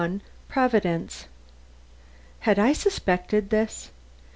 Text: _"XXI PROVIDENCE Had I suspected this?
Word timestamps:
_"XXI 0.13 0.19
PROVIDENCE 0.47 1.27
Had 2.39 2.57
I 2.57 2.73
suspected 2.73 3.51
this? 3.51 3.91